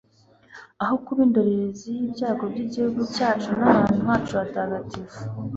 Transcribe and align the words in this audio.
aho 0.83 0.95
kuba 1.05 1.19
indorerezi 1.27 1.89
z'ibyago 1.97 2.43
by'igihugu 2.51 2.99
cyacu 3.15 3.49
n'ahantu 3.59 3.99
hacu 4.07 4.33
hatagatifu 4.39 5.19